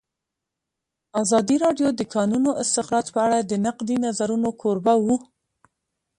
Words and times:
ازادي 1.21 1.55
راډیو 1.65 1.87
د 1.93 1.97
د 1.99 2.01
کانونو 2.13 2.49
استخراج 2.63 3.05
په 3.15 3.19
اړه 3.25 3.37
د 3.41 3.53
نقدي 3.65 3.95
نظرونو 4.05 4.49
کوربه 4.61 4.93
وه. 5.05 5.17